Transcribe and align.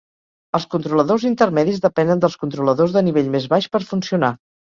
Els 0.59 0.63
controladors 0.75 1.25
intermedis 1.29 1.83
depenen 1.83 2.25
dels 2.25 2.39
controladors 2.45 2.97
de 2.97 3.05
nivell 3.09 3.31
més 3.37 3.47
baix 3.53 3.71
per 3.77 3.83
funcionar. 3.93 4.33